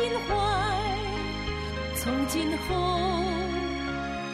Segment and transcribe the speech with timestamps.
[0.00, 0.34] 心怀，
[1.96, 2.74] 从今后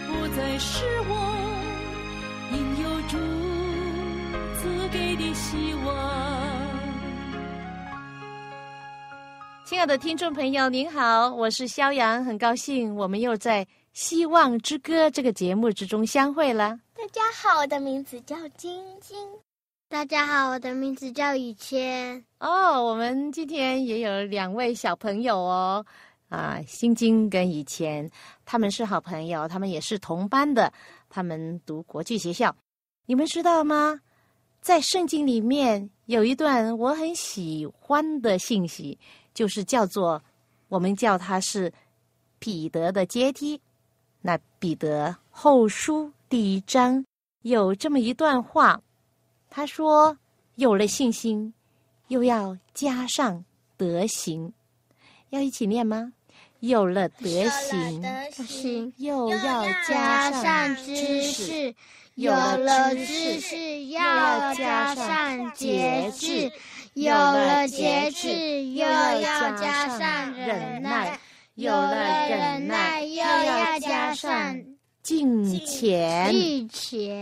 [0.06, 1.12] 不再是我，
[2.52, 3.19] 因有主
[4.61, 5.91] 赐给的希望。
[9.65, 16.78] 亲爱的听众朋友，您好，我是肖阳，很高兴我们又在《希望之歌》这个节目之中相会了。
[16.97, 19.19] 大家好，我的名字叫晶晶。
[19.89, 22.25] 大家好，我的名字叫雨谦。
[22.41, 25.87] 哦，我们今天也有两位小朋友哦，
[26.28, 28.11] 啊，心经跟以前
[28.45, 30.73] 他们是好朋友，他们也是同班的，
[31.09, 32.55] 他们读国际学校。
[33.06, 34.01] 你们知道吗？
[34.61, 38.98] 在圣经里面有一段我很喜欢的信息，
[39.34, 40.21] 就是叫做
[40.67, 41.73] 我们叫它是
[42.41, 43.61] 彼得的阶梯。
[44.21, 47.05] 那彼得后书第一章
[47.43, 48.81] 有这么一段话。
[49.48, 50.19] 他说
[50.56, 51.52] ：“有了信心，
[52.08, 53.44] 又要加上
[53.77, 54.53] 德行，
[55.30, 56.12] 要一起念吗？
[56.61, 61.75] 有了德行，又要加上知识；
[62.14, 66.50] 有了知识，又要加上节制；
[66.94, 69.20] 有了节制，又要
[69.56, 71.19] 加上忍耐；
[71.55, 74.60] 有了忍耐，又要加上。”
[75.07, 76.69] 进前，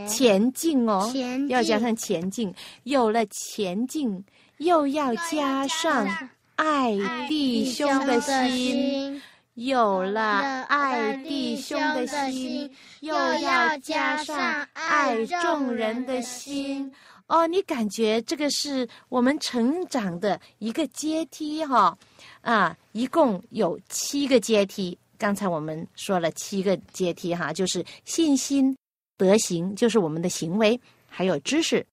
[0.09, 1.13] 前进哦，
[1.51, 2.51] 要加上前进。
[2.85, 4.25] 有了前进，
[4.57, 6.09] 又要加上
[6.57, 6.97] 爱
[7.29, 9.21] 弟兄的心；
[9.53, 16.91] 有了爱弟兄的心，又要加上爱众人的心。
[17.27, 21.95] 哦，你感觉这个是我们成长的一个阶梯哈？
[22.41, 24.97] 啊，一共有七个阶梯。
[25.19, 28.77] 刚才我们说了七个阶梯哈，就是信心、
[29.17, 31.85] 德行，就是我们的行为，还有知识。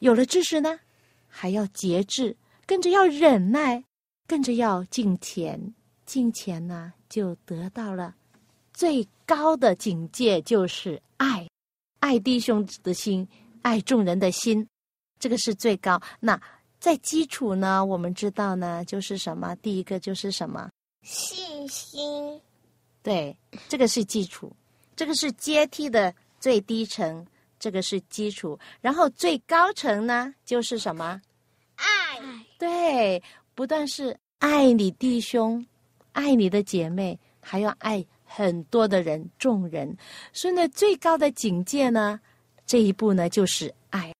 [0.00, 0.78] 有了知识呢，
[1.28, 2.36] 还要节制，
[2.66, 3.82] 跟着要忍耐，
[4.26, 5.74] 跟着要敬虔。
[6.04, 8.14] 敬虔呢，就得到了
[8.74, 11.48] 最高的境界，就是爱，
[12.00, 13.26] 爱弟兄的心，
[13.62, 14.66] 爱众人的心，
[15.18, 15.98] 这个是最高。
[16.20, 16.38] 那
[16.78, 19.54] 在基础呢，我们知道呢，就是什么？
[19.62, 20.68] 第一个就是什么？
[21.02, 22.38] 信心。
[23.04, 23.36] 对，
[23.68, 24.50] 这个是基础，
[24.96, 27.24] 这个是阶梯的最低层，
[27.58, 31.20] 这个是基础，然后最高层呢就是什么？
[31.76, 32.18] 爱。
[32.58, 33.22] 对，
[33.54, 35.64] 不但是爱你弟兄，
[36.12, 39.94] 爱你的姐妹，还要爱很多的人，众人。
[40.32, 42.18] 所以呢，最高的境界呢，
[42.64, 44.14] 这一步呢就是爱。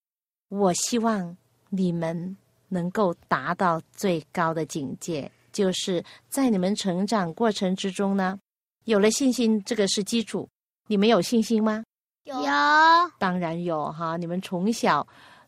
[0.50, 1.34] 我希望
[1.70, 2.36] 你们
[2.68, 8.38] 能够达到最高的境界，就是在你们成长过程之中呢。
[8.84, 10.48] 有了信心，这个是基础。
[10.86, 11.82] 你们有信心吗？
[12.24, 12.34] 有，
[13.18, 14.16] 当然有哈。
[14.16, 15.06] 你们从小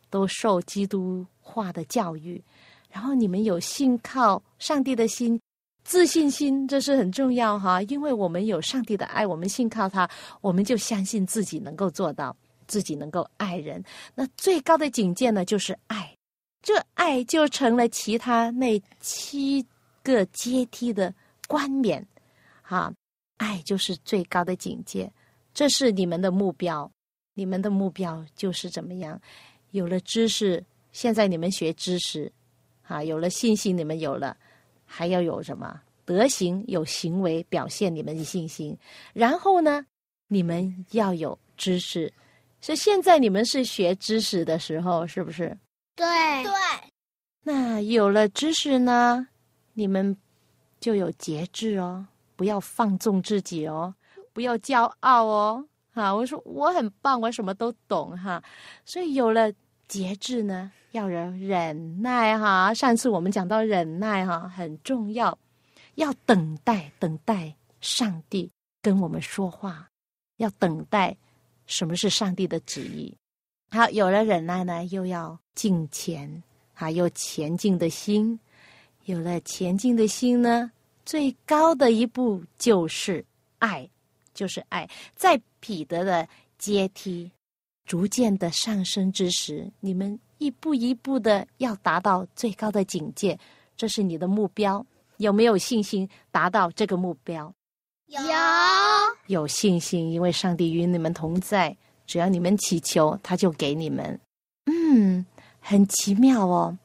[0.09, 2.43] 都受基督化的教育，
[2.91, 5.39] 然后你们有信靠上帝的心，
[5.83, 7.81] 自信心这是很重要哈。
[7.83, 10.09] 因为我们有上帝的爱，我们信靠他，
[10.41, 13.83] 我们就相信自己能够做到，自己能够爱人。
[14.15, 16.11] 那最高的境界呢，就是爱。
[16.63, 19.65] 这爱就成了其他那七
[20.03, 21.13] 个阶梯的
[21.47, 22.05] 冠冕，
[22.63, 22.91] 哈。
[23.37, 25.11] 爱就是最高的境界，
[25.53, 26.91] 这是你们的目标。
[27.33, 29.21] 你们的目标就是怎么样？
[29.71, 32.31] 有了知识，现在你们学知识，
[32.81, 34.35] 啊，有了信心，你们有了，
[34.85, 36.63] 还要有什么德行？
[36.67, 38.75] 有行为表现你们的信心。
[39.13, 39.85] 然后呢，
[40.27, 42.11] 你们要有知识。
[42.59, 45.55] 所以现在你们是学知识的时候，是不是？
[45.95, 46.07] 对
[46.43, 46.51] 对。
[47.43, 49.27] 那有了知识呢，
[49.73, 50.17] 你们
[50.79, 52.07] 就有节制哦。
[52.37, 53.93] 不要放纵自己哦，
[54.31, 56.13] 不要骄傲哦，哈！
[56.13, 58.41] 我说我很棒，我什么都懂哈。
[58.85, 59.51] 所以有了
[59.87, 62.71] 节制呢，要忍忍耐哈。
[62.73, 65.37] 上次我们讲到忍耐哈，很重要，
[65.95, 68.49] 要等待，等待上帝
[68.81, 69.89] 跟我们说话，
[70.37, 71.17] 要等待
[71.65, 73.17] 什么是上帝的旨意。
[73.71, 78.39] 好，有了忍耐呢，又要进前，还有前进的心。
[79.05, 80.71] 有了前进的心呢。
[81.07, 83.23] 最高的一步就是
[83.59, 83.89] 爱，
[84.33, 84.85] 就是爱。
[85.15, 86.27] 在彼得的
[86.57, 87.31] 阶梯
[87.85, 93.39] 逐渐的上升之时，你们一步一步的要达到最高的境界，
[93.77, 94.85] 这是你的目标。
[95.15, 97.53] 有没有信心达到这个目标？
[98.07, 98.19] 有
[99.27, 101.75] 有信心，因为上帝与你们同在，
[102.05, 104.19] 只要你们祈求，他就给你们。
[104.65, 105.25] 嗯，
[105.61, 106.77] 很奇妙哦。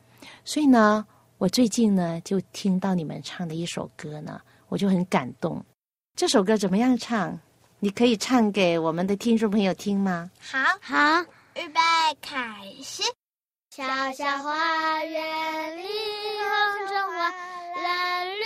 [0.45, 1.05] 所以呢，
[1.43, 5.61] 我最近呢就听到你们唱的一首歌呢，我就很感动。
[6.17, 7.37] 这首歌怎么样唱？
[7.81, 10.31] 你可以唱给我们的听众朋友听吗？
[10.41, 11.21] 好，好，
[11.57, 11.81] 预备，
[12.21, 12.39] 开
[12.85, 13.03] 始。
[13.71, 17.19] 小小花园里，红橙黄
[17.83, 18.45] 蓝绿，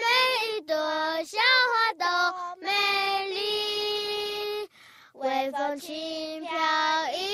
[0.00, 0.74] 每一朵
[1.24, 1.36] 小
[1.68, 2.06] 花都
[2.62, 4.70] 美丽。
[5.12, 6.50] 微风轻飘，
[7.12, 7.31] 依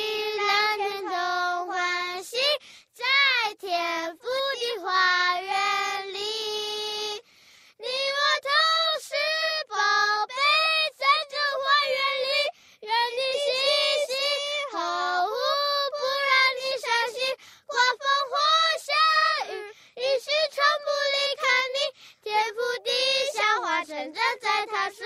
[23.98, 25.02] 成长在他手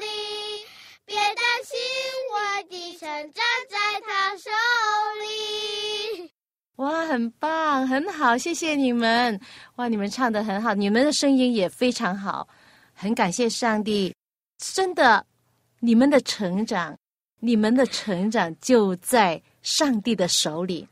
[0.00, 0.64] 里，
[1.04, 1.78] 别担心，
[2.32, 4.50] 我的成长在他手
[5.20, 6.32] 里。
[6.76, 9.38] 哇，很棒，很好，谢谢你们！
[9.76, 12.48] 哇，你们唱的很好，你们的声音也非常好，
[12.94, 14.14] 很感谢上帝。
[14.56, 15.26] 真的，
[15.80, 16.96] 你们的成长，
[17.40, 20.88] 你们的成长就在上帝的手里。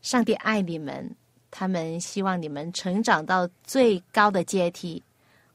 [0.00, 1.12] 上帝爱你们，
[1.50, 5.02] 他们希望你们成长到最高的阶梯。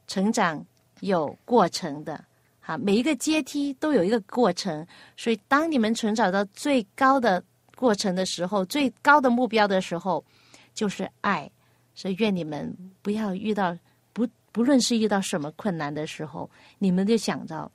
[0.05, 0.63] 成长
[1.03, 2.23] 有过程的，
[2.61, 4.85] 哈，每一个阶梯都有一个过程，
[5.17, 7.43] 所以当你们成长到最高的
[7.75, 10.23] 过程的时候，最高的目标的时候，
[10.73, 11.49] 就是爱。
[11.95, 13.77] 所以愿你们不要遇到
[14.13, 17.69] 不不论是遇到什么困难的时候，你们就想着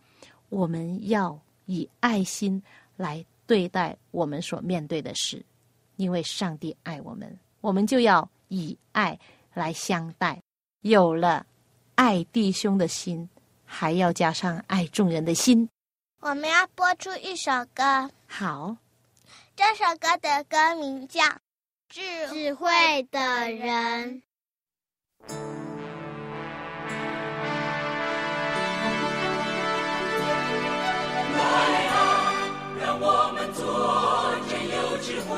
[0.48, 2.60] 我们要以爱心
[2.96, 5.44] 来对待我们所面对的事。
[5.96, 9.19] 因为上帝爱我们，我们就要以爱
[9.52, 10.40] 来相待。
[10.81, 11.44] 有了
[11.98, 13.28] 爱弟兄的心，
[13.64, 15.68] 还要加上爱众人的心。
[16.20, 18.76] 我们要播出一首歌，好，
[19.56, 21.20] 这首歌的歌名叫
[21.88, 24.22] 《智智慧的人》。
[31.36, 31.42] 来
[31.88, 31.98] 啊，
[32.80, 35.34] 让我们做真有智慧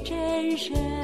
[0.00, 0.95] 真身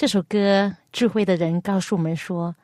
[0.00, 2.56] 这首歌，智慧的人告诉我们说，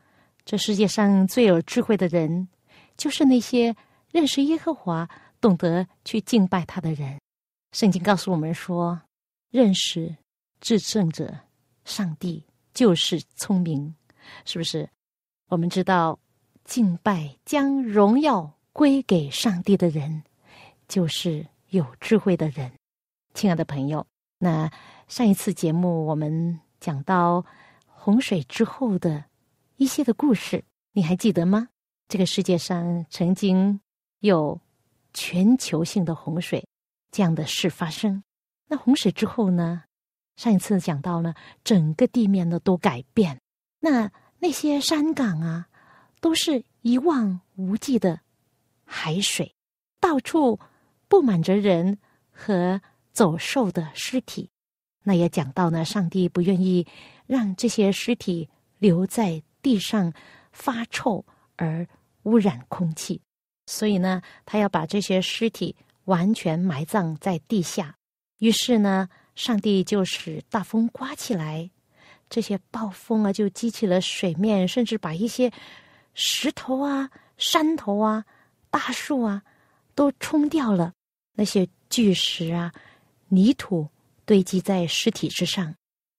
[0.46, 2.48] 这世界上最有智慧的人，
[2.96, 3.76] 就是那些
[4.10, 5.06] 认识耶和华、
[5.38, 7.20] 懂得去敬拜他的人。
[7.72, 8.98] 圣经告诉我们说，
[9.50, 10.16] 认识
[10.62, 11.30] 至圣者
[11.84, 13.94] 上帝就是聪明，
[14.46, 14.88] 是不是？
[15.50, 16.18] 我们知道，
[16.64, 20.22] 敬拜将荣耀归给上帝的人，
[20.88, 22.72] 就是有智慧的人。
[23.34, 24.06] 亲爱的朋友，
[24.38, 24.70] 那
[25.06, 27.44] 上一次节目我们讲到
[27.86, 29.24] 洪水之后的
[29.76, 31.68] 一些的故事，你还记得吗？
[32.08, 33.80] 这个世界上曾经
[34.20, 34.60] 有
[35.12, 36.66] 全球性的洪水
[37.10, 38.22] 这样的事发生。
[38.68, 39.82] 那洪水之后呢？
[40.36, 43.40] 上一次讲到呢，整个地面呢都改变。
[43.80, 45.66] 那那些山岗啊，
[46.20, 48.20] 都是一望无际的
[48.84, 49.54] 海水，
[49.98, 50.60] 到处
[51.08, 51.98] 布满着人
[52.30, 52.80] 和
[53.12, 54.50] 走兽的尸体。
[55.08, 56.84] 那也讲到呢，上帝不愿意
[57.28, 58.48] 让这些尸体
[58.78, 60.12] 留在地上
[60.50, 61.86] 发臭而
[62.24, 63.22] 污染空气，
[63.66, 67.94] 所以呢，他要把这些尸体完全埋葬在地下。
[68.40, 71.70] 于是呢，上帝就使大风刮起来。
[72.28, 75.52] 这些暴风啊，就激起了水面，甚至把一些
[76.14, 78.24] 石头啊、山头啊、
[78.70, 79.44] 大树啊
[79.94, 80.92] 都冲掉了。
[81.34, 82.72] 那些巨石啊、
[83.28, 83.88] 泥土
[84.26, 85.74] 堆积在尸体之上。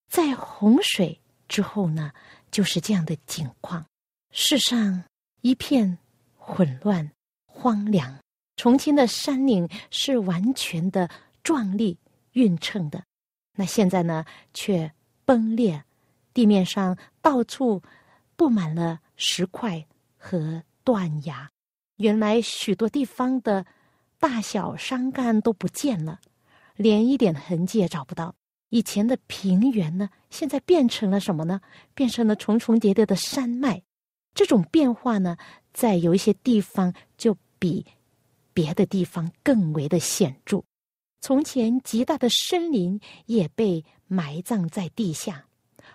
[0.09, 2.11] 在洪水之后呢，
[2.49, 3.85] 就是这样的景况：
[4.31, 5.03] 世上
[5.41, 5.99] 一片
[6.35, 7.11] 混乱、
[7.45, 8.17] 荒凉。
[8.55, 11.07] 重庆的山岭是完全的
[11.43, 11.99] 壮丽
[12.31, 13.03] 匀称的，
[13.55, 14.91] 那现在呢，却
[15.25, 15.83] 崩裂。
[16.33, 17.81] 地面上到处
[18.35, 19.85] 布满了石块
[20.17, 21.49] 和断崖，
[21.95, 23.65] 原来许多地方的
[24.19, 26.19] 大小山干都不见了，
[26.77, 28.33] 连一点痕迹也找不到。
[28.69, 31.59] 以前的平原呢，现在变成了什么呢？
[31.93, 33.81] 变成了重重叠叠的山脉。
[34.33, 35.37] 这种变化呢，
[35.73, 37.85] 在有一些地方就比
[38.53, 40.63] 别的地方更为的显著。
[41.21, 45.45] 从前极大的森林也被埋葬在地下。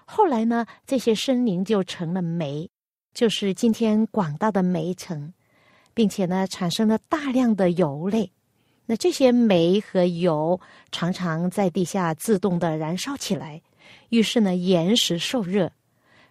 [0.04, 2.68] 后来呢，这些森林就成了煤，
[3.14, 5.32] 就是今天广大的煤层，
[5.94, 8.32] 并且呢，产生了大量的油类。
[8.92, 13.62] 那这些煤和油常常在地下自动的燃烧起来，
[14.10, 15.72] 于是呢，岩石受热，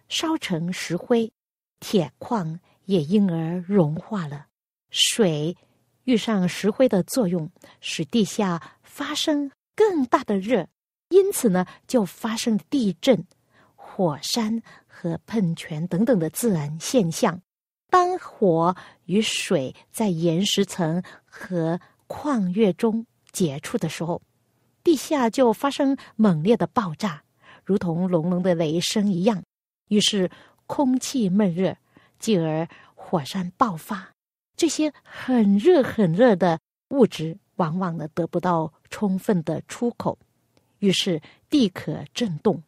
[0.08, 1.32] 烧成石灰，
[1.80, 4.46] 铁矿也因而融化了。
[4.90, 5.56] 水
[6.04, 7.50] 遇上石灰的作用，
[7.80, 10.68] 使地下发生更大的热，
[11.08, 13.26] 因此呢，就发生地震。
[13.74, 17.42] 火山和喷泉等等的自然现象，
[17.90, 18.76] 当火
[19.06, 21.80] 与水在岩石层和
[22.12, 24.20] 旷月中接触的时候，
[24.84, 27.22] 地下就发生猛烈的爆炸，
[27.64, 29.42] 如同隆隆的雷声一样。
[29.88, 30.30] 于是
[30.66, 31.74] 空气闷热，
[32.18, 34.12] 继而火山爆发。
[34.54, 40.18] 这些很热很热的物质，往往呢得不到充分的出口，
[40.80, 42.62] 于是地壳震动，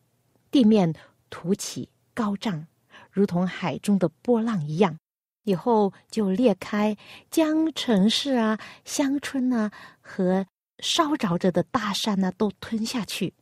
[0.51, 0.95] 地面。
[1.31, 2.65] 凸起高涨，
[3.11, 4.97] 如同海中的波浪一样，
[5.45, 6.97] 以后就裂开，
[7.31, 9.71] 将城市啊、乡村啊
[10.01, 10.45] 和
[10.81, 13.33] 烧着着的大山呢都吞下去。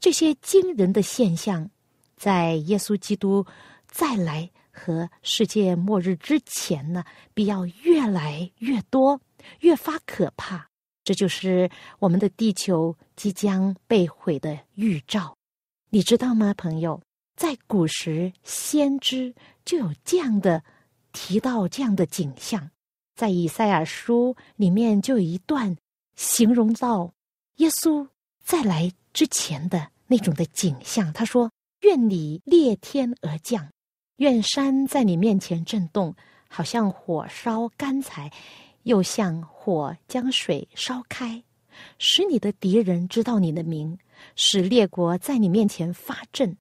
[0.00, 1.70] 这些惊人的现象，
[2.16, 3.46] 在耶稣基督
[3.86, 9.20] 再来和世界末日之前呢，必要越来越多，
[9.60, 10.66] 越发可怕。
[11.04, 15.36] 这就是我们的地球即将被毁的预兆，
[15.88, 17.00] 你知道吗，朋友？
[17.36, 20.62] 在古时，先知就有这样的
[21.12, 22.70] 提到这样的景象，
[23.14, 25.76] 在以赛亚书里面就有一段
[26.16, 27.12] 形容到
[27.56, 28.08] 耶稣
[28.42, 31.12] 再来之前的那种的景象。
[31.12, 31.50] 他说
[31.82, 33.70] ：“愿你裂天而降，
[34.16, 36.14] 愿山在你面前震动，
[36.48, 38.30] 好像火烧干柴，
[38.84, 41.42] 又像火将水烧开，
[41.98, 43.98] 使你的敌人知道你的名，
[44.36, 46.56] 使列国在你面前发震。”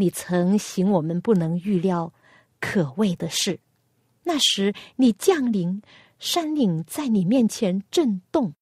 [0.00, 2.12] 你曾行我们不能预料、
[2.60, 3.58] 可畏的事。
[4.28, 5.80] 那时你降临，
[6.18, 8.52] 山岭在你面前震动。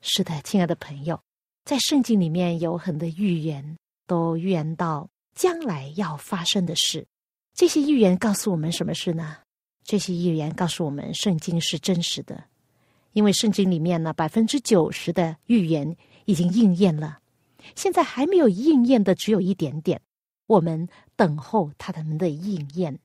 [0.00, 1.20] 是的，亲爱的朋友，
[1.66, 7.06] 在圣经里面有很多预言，都预言到将来要发生的事。
[7.52, 9.36] 这些预言告诉我们什么事呢？
[9.84, 12.42] 这些预言告诉我们，圣经是真实的，
[13.12, 17.18] 因为圣经里面呢，百分之九十的预言已经应验了。
[17.76, 20.00] 现在还没有应验的，只有一点点。
[20.46, 22.98] 我们等候他们的应验，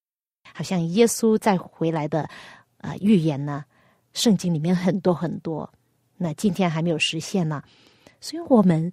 [0.53, 2.29] 好像耶稣再回来的
[2.77, 3.65] 啊预言呢，
[4.13, 5.71] 圣经里面很多很多，
[6.17, 7.63] 那今天还没有实现呢，
[8.19, 8.91] 所以我们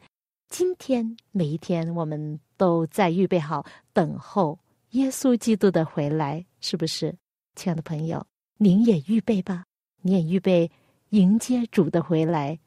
[0.49, 4.59] 今天每一天，我们都在预备好等候
[4.90, 7.16] 耶稣基督的回来，是不是，
[7.54, 8.26] 亲爱的朋友？
[8.59, 9.64] 您也预备吧，
[10.02, 10.71] 你也预备
[11.11, 12.59] 迎接主的回来，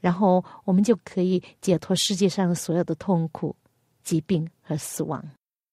[0.00, 3.54] 然后我们就可以解脱世界上所有的痛苦、
[4.02, 5.22] 疾病和死亡。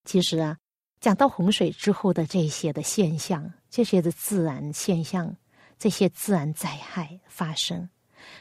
[0.05, 0.57] 其实啊，
[1.03, 5.36] 讲到洪水之后的这些的现象，这些的自然现象，
[5.77, 7.89] 这些自然灾害发生，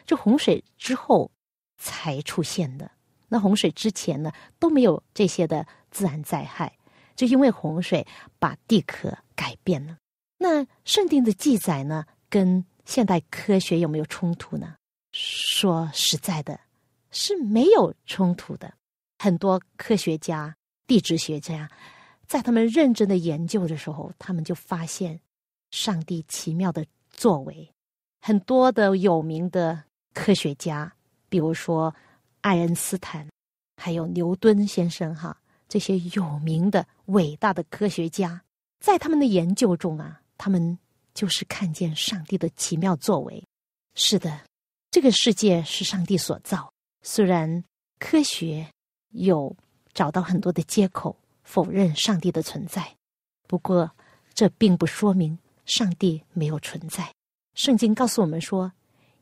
[0.06, 1.28] 这洪水之后
[1.76, 2.88] 才出现的。
[3.26, 6.72] 那洪水之前呢，都没有这些的自然灾害，
[7.16, 8.06] 就因为洪水
[8.38, 9.96] 把地壳改变了。
[10.38, 14.76] 那圣经的记载呢，跟现代科学有没有冲突呢？
[15.10, 16.60] 说实在的，
[17.10, 18.72] 是没有冲突的。
[19.18, 20.54] 很多科学家、
[20.86, 21.68] 地质学家，
[22.32, 25.20] 在他们认真的研究的时候，他们就发现
[25.70, 27.70] 上帝奇妙的作为。
[28.22, 29.84] 很多的有名的
[30.14, 30.90] 科学家，
[31.28, 31.94] 比如说。
[32.40, 33.28] 爱因斯坦，
[33.76, 38.42] 还有牛顿先生，哈，这些有名的伟大的科学家，
[38.80, 40.76] 在他们的研究中啊，他们
[41.14, 43.40] 就是看见上帝的奇妙作为。
[43.94, 44.40] 是的，
[44.90, 46.72] 这个世界是上帝所造。
[47.02, 47.62] 虽然
[48.00, 48.66] 科学
[49.10, 49.54] 有
[49.94, 51.16] 找到很多的借口
[51.52, 52.96] 否认上帝的存在，
[53.46, 53.90] 不过
[54.32, 57.12] 这并不说明上帝没有存在。
[57.54, 58.72] 圣经告诉我们说，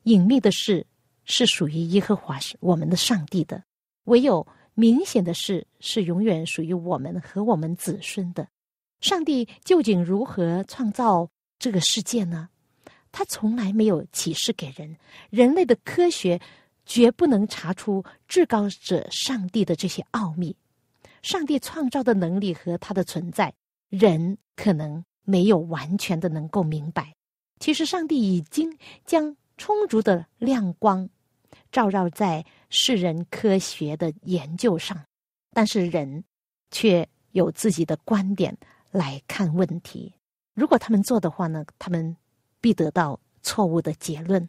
[0.04, 0.86] 隐秘的事。
[1.26, 3.62] 是属于耶和华是我们的上帝的，
[4.04, 4.44] 唯有
[4.74, 8.48] 明显的事是永远属于我们和我们子孙的。
[9.00, 12.48] 上帝究竟如何创造这个世界呢？
[13.12, 14.96] 他从来没有启示给人，
[15.28, 16.40] 人类的科学
[16.84, 20.56] 绝不能查出至高者上帝的这些奥秘。
[21.22, 23.52] 上帝创造的能力和他的存在，
[23.88, 27.14] 人可能没有完全的能够明白。
[27.58, 29.36] 其实，上帝已经将。
[29.62, 31.06] 充足的亮光
[31.70, 35.04] 照耀在世人科学的研究上，
[35.52, 36.24] 但是人
[36.70, 38.56] 却有自己的观点
[38.90, 40.14] 来看问题。
[40.54, 42.16] 如果他们做的话呢，他们
[42.58, 44.48] 必得到错误的结论。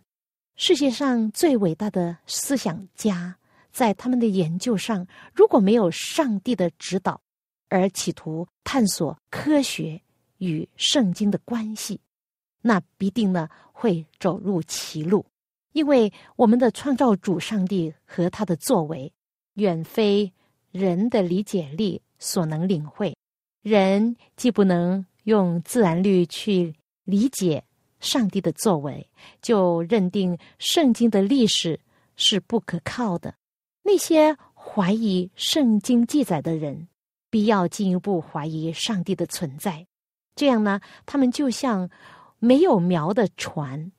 [0.55, 3.38] 世界上最伟大的思想家
[3.71, 7.21] 在他们的研究上，如果没有上帝的指导，
[7.69, 10.01] 而企图探索科学
[10.38, 11.99] 与圣经的关系。
[12.62, 15.25] 那必定呢会走入歧路，
[15.71, 19.12] 因为我们的创造主上帝和他的作为，
[19.55, 20.31] 远非
[20.71, 23.15] 人的理解力所能领会。
[23.63, 27.63] 人既不能用自然律去理解
[27.99, 29.10] 上帝的作为，
[29.41, 31.79] 就认定圣经的历史
[32.15, 33.34] 是不可靠的。
[33.84, 36.88] 那些怀疑圣经记载的人，
[37.30, 39.86] 必要进一步怀疑上帝的存在。
[40.36, 41.89] 这样呢，他们就像。
[42.44, 43.91] 没有苗的船，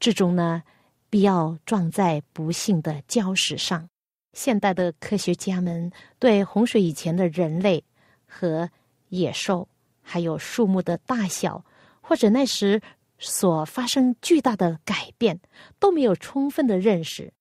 [0.00, 0.64] 最终呢，
[1.08, 3.88] 必要撞在不幸的礁石上。
[4.32, 7.84] 现代的科学家们对洪水以前的人类
[8.26, 8.68] 和
[9.10, 9.68] 野兽，
[10.02, 11.64] 还有树木的大小，
[12.00, 12.82] 或者那时
[13.16, 15.38] 所发生巨大的改变，
[15.78, 17.32] 都没有充分的认识。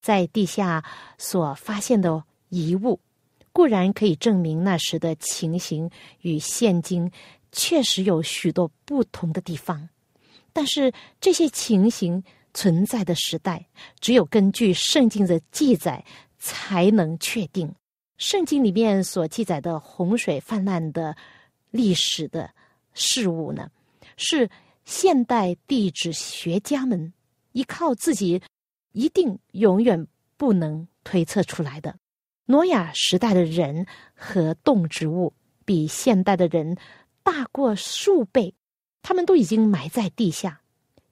[0.00, 0.84] 在地下
[1.18, 2.98] 所发现的遗物，
[3.52, 7.10] 固然可以证明那时的情形与现今
[7.52, 9.88] 确实有许多不同的地方。
[10.52, 12.22] 但是这些情形
[12.54, 13.64] 存在的时代，
[14.00, 16.04] 只有根据圣经的记载
[16.38, 17.72] 才能确定。
[18.18, 21.16] 圣经里面所记载的洪水泛滥的
[21.70, 22.50] 历史的
[22.92, 23.70] 事物呢，
[24.16, 24.50] 是
[24.84, 27.12] 现代地质学家们
[27.52, 28.42] 依靠自己
[28.92, 31.96] 一定永远不能推测出来的。
[32.46, 35.32] 挪亚时代的人和动植物
[35.64, 36.76] 比现代的人
[37.22, 38.54] 大过数倍。
[39.02, 40.60] 他们都已经埋在地下，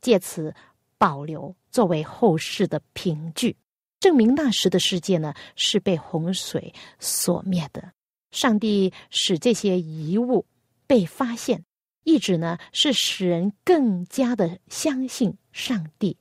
[0.01, 0.55] 借此
[0.99, 3.57] 保留作为后世的凭据，
[3.99, 7.93] 证明那时的世界呢是被洪水所灭的。
[8.31, 10.45] 上帝使这些遗物
[10.87, 11.65] 被发现，
[12.05, 16.19] 一直呢是使人更加的相信上帝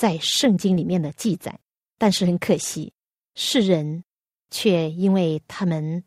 [0.00, 1.60] 在圣经里面的记载。
[1.98, 2.90] 但是很可惜，
[3.34, 4.02] 世人
[4.50, 6.02] 却因为他们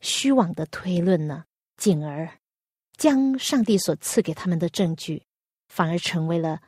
[0.00, 1.44] 虚妄的推论呢，
[1.76, 2.28] 进而。
[2.96, 5.22] 将上帝所赐给他们的证据，
[5.68, 6.60] 反而成为了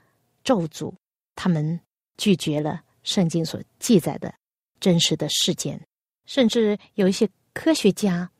[0.44, 0.94] 咒诅。
[1.34, 1.80] 他们
[2.16, 4.32] 拒绝了圣经所记载的
[4.78, 5.84] 真实的事件，
[6.26, 8.30] 甚至有一些科学家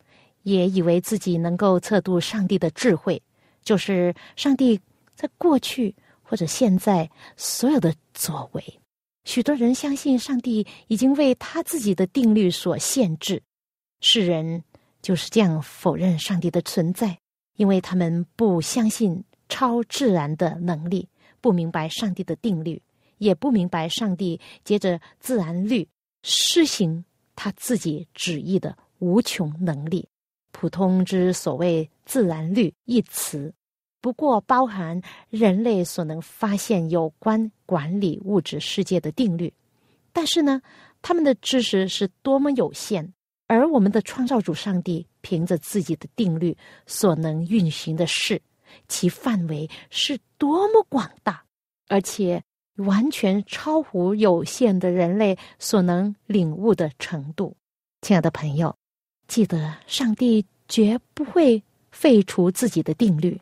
[0.44, 3.20] 也以为自己能够测度上帝的智慧，
[3.64, 4.80] 就是上帝
[5.16, 5.92] 在过去
[6.30, 8.62] 或者现在所有的作为。
[9.24, 13.42] 许多人相信上帝已经为他自己的定律所限制，
[14.00, 14.62] 世人
[15.02, 17.18] 就是这样否认上帝的存在。
[17.56, 21.08] 因为他们不相信超自然的能力，
[21.40, 22.80] 不明白上帝的定律，
[23.18, 25.86] 也不明白上帝接着自然律
[26.22, 30.06] 施行他自己旨意的无穷能力。
[30.52, 33.52] 普通之所谓自然律一词，
[34.00, 39.52] 不过包含人类所能发现有关管理物质世界的定律。
[40.12, 40.60] 但是呢，
[41.02, 43.12] 他们的知识是多么有限，
[43.46, 48.40] 而我们的创造主上帝凭着自己的定律所能运行的事，
[48.88, 51.44] 其范围是多么广大，
[51.88, 52.42] 而且
[52.76, 57.56] 完全超乎有限的人类所能领悟的程度。
[58.02, 58.74] 亲爱的朋友，
[59.28, 63.38] 记得上帝绝不会废除自己的定律，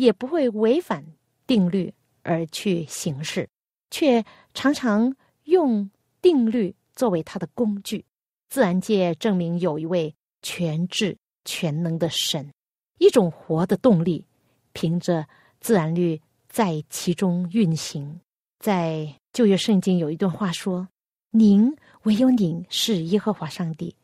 [0.00, 1.04] 也不会违反
[1.46, 3.48] 定律而去行事，
[3.90, 5.90] 却常常用。
[6.22, 8.04] 定律作为他的工具，
[8.50, 12.52] 自然界证明有一位全智全能的神，
[12.98, 14.26] 一种活的动力，
[14.74, 15.26] 凭着
[15.60, 18.20] 自然律在其中运行。
[18.58, 20.86] 在旧约圣经有一段话说
[21.32, 23.96] ：“您唯有您是耶和华上帝，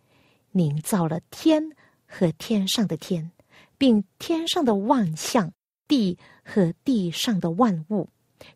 [0.52, 1.62] 您造了天
[2.06, 3.30] 和天上的天，
[3.76, 5.52] 并天上的万象，
[5.88, 8.08] 地和地上的万物，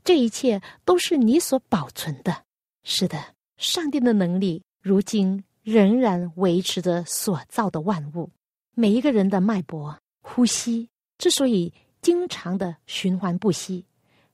[0.05, 2.45] 这一切都是你所保存的。”
[2.85, 3.19] 是的。
[3.57, 8.31] 上帝的能力如今仍然维持着所造的万物。
[8.75, 10.89] 每一个人的脉搏、呼吸
[11.19, 13.85] 之所以经常的循环不息，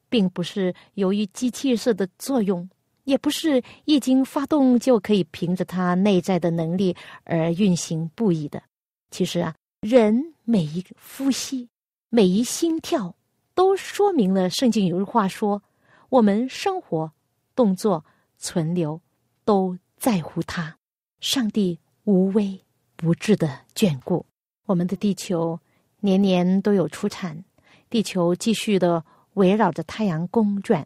[0.09, 2.71] 并不是由于机器式的作用，
[3.03, 8.63] 也不是一经发动就可以凭着它内在的能力而运行不已的。
[9.11, 11.69] 其实啊，人每一个呼吸、
[12.09, 13.17] 每一心跳，
[13.55, 15.63] 都说明了圣经有句话说：
[16.09, 17.13] 我们生活、
[17.55, 18.05] 动作、
[18.37, 19.01] 存留。
[19.47, 20.77] 都在乎他，
[21.21, 22.61] 上帝无微
[22.97, 24.27] 不至的眷顾。
[24.65, 25.61] 我们的地球
[26.01, 27.45] 年年都有出产，
[27.89, 30.85] 地球继续的围绕着太阳公转，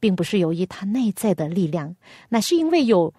[0.00, 1.94] 并不是由于它内在的力量，
[2.30, 3.12] 乃是因为有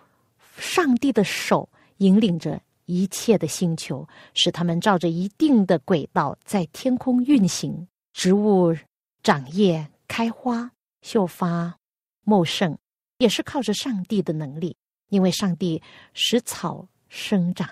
[0.58, 2.60] 上帝的手引领着
[2.93, 7.88] 一切的星球，使他们照着一定的轨道在天空运行。
[8.13, 8.75] 植物
[9.23, 11.77] 长叶、开花、秀发、
[12.23, 12.77] 茂盛。
[13.19, 14.75] 也是靠着上帝的能力，
[15.08, 15.82] 因为上帝
[16.13, 17.69] 使草生长，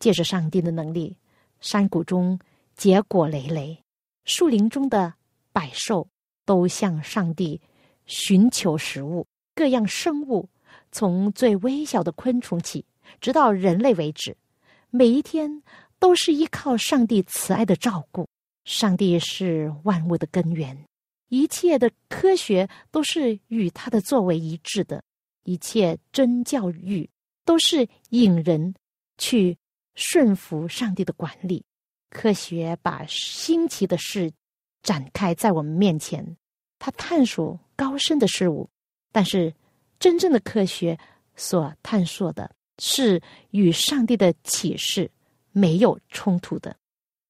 [0.00, 1.16] 借着上帝的能力，
[1.60, 2.36] 山谷中
[2.74, 3.84] 结果累累，
[4.24, 5.14] 树林中的
[5.52, 6.08] 百兽
[6.44, 7.60] 都向上帝
[8.06, 9.24] 寻求食物。
[9.54, 10.48] 各样生物，
[10.90, 12.84] 从最微小的昆虫起，
[13.20, 14.36] 直到人类为止，
[14.90, 15.62] 每一天
[15.98, 18.28] 都是依靠上帝慈爱的照顾。
[18.64, 20.76] 上帝是万物的根源。
[21.28, 25.02] 一切的科学都是与他的作为一致的，
[25.44, 27.08] 一切真教育
[27.44, 28.74] 都是引人
[29.16, 29.56] 去
[29.94, 31.64] 顺服上帝的管理。
[32.10, 34.30] 科学把新奇的事
[34.82, 36.36] 展开在我们面前，
[36.78, 38.68] 他探索高深的事物，
[39.12, 39.54] 但是
[39.98, 40.98] 真正的科学
[41.36, 42.50] 所探索的
[42.80, 45.08] 是与上帝的启示
[45.52, 46.74] 没有冲突的。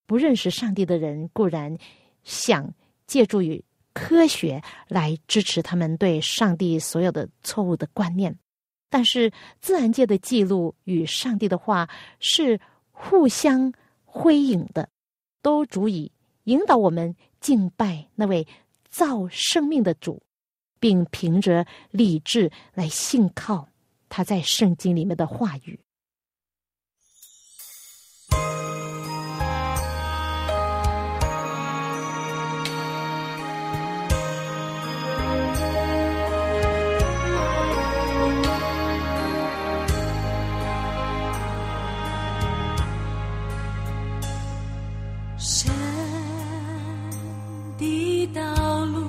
[0.07, 1.77] 不认识上帝的人固然
[2.25, 2.73] 想
[3.07, 3.63] 借助于。
[3.93, 8.39] 科学来支持他们对上帝所有的错误的观念，
[8.89, 12.59] 但是自然界的记录与上帝的话是
[12.93, 13.73] 互相
[14.05, 14.89] 辉映的，
[15.43, 16.11] 都足以
[16.45, 18.47] 引导我们敬拜那位
[18.89, 20.23] 造生命的主，
[20.79, 23.69] 并凭着理智来信靠
[24.11, 25.81] 他在圣经里面的话语。
[45.39, 45.73] 神
[47.79, 49.09] 的道路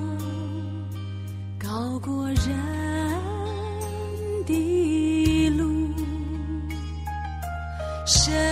[1.59, 2.45] 高过人
[4.45, 4.80] 的。
[8.11, 8.50] shed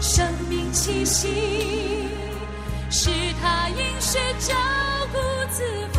[0.00, 1.28] 生命气息，
[2.90, 4.54] 是他应许照
[5.12, 5.18] 顾
[5.50, 5.93] 自己。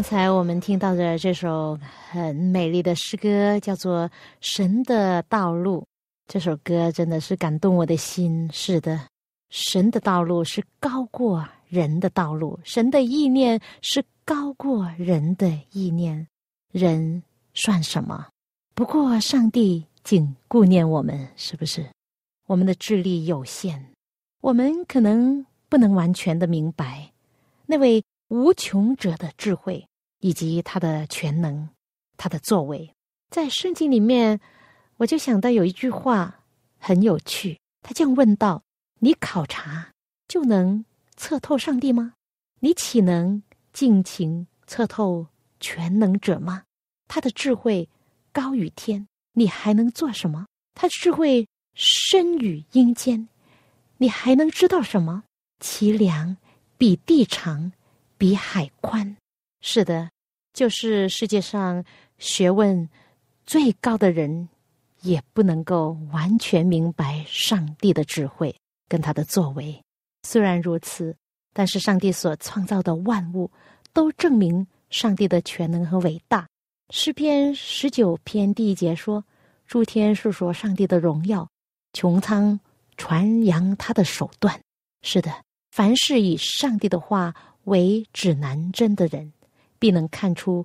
[0.00, 1.78] 刚才我们听到的这首
[2.10, 4.08] 很美丽的诗歌，叫做
[4.40, 5.80] 《神的道路》。
[6.26, 8.48] 这首歌真的是感动我的心。
[8.50, 8.98] 是的，
[9.50, 16.26] 神的道路是高过人的道路，神的意念是高过人的意念。
[16.72, 18.26] 人算什么？
[18.74, 21.84] 不过上帝仅顾念我们，是不是？
[22.46, 23.84] 我们的智力有限，
[24.40, 27.12] 我们可能不能完全的明白
[27.66, 28.02] 那位。
[28.32, 29.84] 无穷者的智慧，
[30.20, 31.68] 以及他的全能，
[32.16, 32.94] 他的作为，
[33.30, 34.40] 在圣经里面，
[34.96, 36.44] 我就想到有一句话
[36.78, 38.62] 很有趣，他这样问道
[39.00, 39.92] ：“你考察
[40.28, 40.84] 就能
[41.16, 42.14] 测透上帝吗？
[42.60, 45.26] 你岂能尽情测透
[45.58, 46.64] 全能者吗？
[47.08, 47.88] 他的智慧
[48.32, 50.46] 高于天，你还能做什么？
[50.74, 53.28] 他的智慧深于阴间，
[53.96, 55.24] 你还能知道什么？
[55.58, 56.36] 其量
[56.78, 57.72] 比地长。”
[58.20, 59.16] 比海宽，
[59.62, 60.10] 是的，
[60.52, 61.84] 就是世界上
[62.18, 62.88] 学问
[63.44, 64.48] 最高的人，
[65.02, 68.54] 也不能够完全明白上帝的智慧
[68.88, 69.82] 跟他的作为。
[70.22, 71.14] 虽然如此，
[71.52, 73.50] 但是上帝所创造的万物
[73.92, 76.48] 都证明上帝的全能和伟大。
[76.88, 79.24] 诗篇十九篇第一节说
[79.66, 81.48] ：“诸天述说上帝的荣耀，
[81.92, 82.58] 穹苍
[82.96, 84.58] 传扬他的手段。”
[85.02, 85.30] 是的，
[85.70, 87.34] 凡是以上帝的话。
[87.64, 89.34] 为指南针的人，
[89.80, 90.64] 必能看出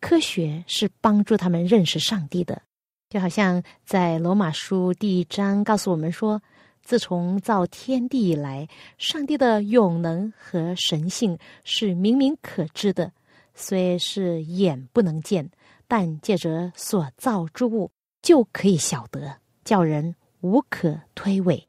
[0.00, 2.60] 科学是帮助他们认识上帝的。
[3.08, 6.42] 就好像在罗马书第一章告诉我们说，
[6.82, 8.66] 自从造天地以来，
[8.98, 13.12] 上帝的永能和神性是明明可知的，
[13.54, 15.48] 虽是眼不能见，
[15.86, 17.90] 但借着所造之物
[18.22, 21.62] 就可以晓得，叫人无可推诿。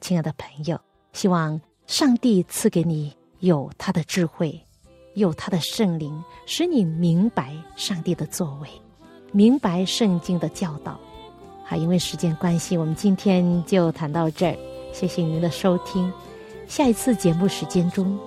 [0.00, 0.80] 亲爱的朋友，
[1.12, 3.16] 希望上帝赐给你。
[3.40, 4.58] 有他的智慧，
[5.14, 8.68] 有他的圣灵，使你明白上帝的作为，
[9.32, 10.98] 明白圣经的教导。
[11.64, 14.56] 好，因为时间关系，我们今天就谈到这儿。
[14.92, 16.12] 谢谢您的收听，
[16.68, 18.18] 下一次节目时间中，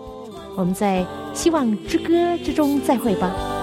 [0.56, 3.57] 我们在希望之歌之中再会吧。